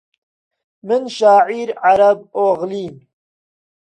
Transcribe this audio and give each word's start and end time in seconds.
من 0.87 1.01
شاعیر 1.17 1.69
عەرەب 1.85 2.19
ئۆغڵیم 2.35 2.95